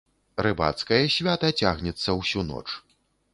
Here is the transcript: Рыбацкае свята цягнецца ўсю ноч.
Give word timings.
Рыбацкае 0.45 0.99
свята 1.17 1.51
цягнецца 1.61 2.17
ўсю 2.21 2.47
ноч. 2.49 2.65